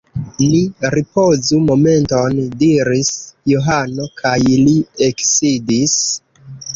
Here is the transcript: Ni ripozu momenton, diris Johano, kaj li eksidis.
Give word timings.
Ni 0.43 0.59
ripozu 0.93 1.57
momenton, 1.65 2.39
diris 2.63 3.11
Johano, 3.51 4.07
kaj 4.23 4.39
li 4.47 4.73
eksidis. 5.09 5.95